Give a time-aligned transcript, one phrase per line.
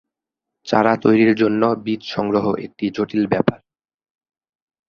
[0.67, 3.59] চারা তৈরির জন্য বীজ সংগ্রহ একটি জটিল ব্যাপার।